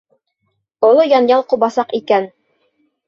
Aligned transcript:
Оло 0.89 1.05
янъял 1.19 1.45
ҡубасаҡ 1.53 1.93
икән! 1.99 2.29